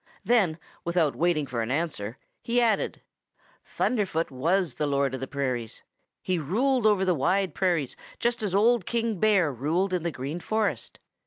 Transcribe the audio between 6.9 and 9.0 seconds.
the Wide Prairies just as Old